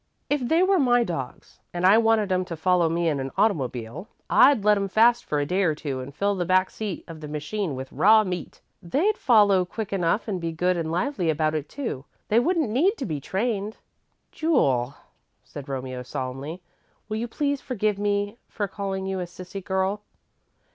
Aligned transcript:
"If 0.31 0.41
they 0.47 0.63
were 0.63 0.79
my 0.79 1.03
dogs 1.03 1.59
and 1.75 1.85
I 1.85 1.99
wanted 1.99 2.31
'em 2.31 2.43
to 2.45 2.55
follow 2.57 2.89
me 2.89 3.07
in 3.07 3.19
an 3.19 3.29
automobile, 3.37 4.07
I'd 4.31 4.65
let 4.65 4.75
'em 4.75 4.87
fast 4.87 5.23
for 5.23 5.39
a 5.39 5.45
day 5.45 5.61
or 5.61 5.75
two 5.75 5.99
and 5.99 6.11
fill 6.11 6.33
the 6.33 6.43
back 6.43 6.71
seat 6.71 7.03
of 7.07 7.21
the 7.21 7.27
machine 7.27 7.75
with 7.75 7.91
raw 7.91 8.23
meat. 8.23 8.61
They'd 8.81 9.15
follow 9.15 9.63
quick 9.63 9.93
enough 9.93 10.27
and 10.27 10.41
be 10.41 10.53
good 10.53 10.75
and 10.75 10.91
lively 10.91 11.29
about 11.29 11.53
it, 11.53 11.69
too. 11.69 12.05
They 12.29 12.39
wouldn't 12.39 12.71
need 12.71 12.97
to 12.97 13.05
be 13.05 13.21
trained." 13.21 13.77
"Jule," 14.31 14.95
said 15.43 15.69
Romeo, 15.69 16.01
solemnly, 16.01 16.63
"will 17.07 17.17
you 17.17 17.27
please 17.27 17.61
forgive 17.61 17.99
me 17.99 18.39
for 18.47 18.67
calling 18.67 19.05
you 19.05 19.19
a 19.19 19.25
'sissy 19.27 19.61
girl'?" 19.63 20.01